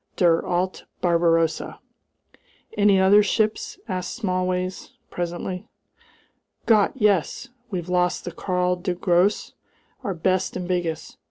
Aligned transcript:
Der 0.15 0.43
alte 0.43 0.87
Barbarossa!" 1.01 1.77
"Any 2.75 2.99
other 2.99 3.21
ships?" 3.21 3.77
asked 3.87 4.15
Smallways, 4.15 4.93
presently. 5.11 5.67
"Gott! 6.65 6.93
Yes! 6.95 7.49
We've 7.69 7.87
lost 7.87 8.25
the 8.25 8.31
Karl 8.31 8.77
der 8.77 8.95
Grosse, 8.95 9.53
our 10.03 10.15
best 10.15 10.57
and 10.57 10.67
biggest. 10.67 11.17